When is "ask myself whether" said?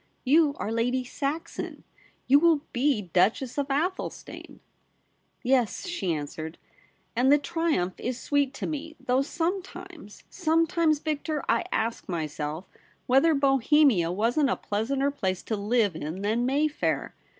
11.71-13.35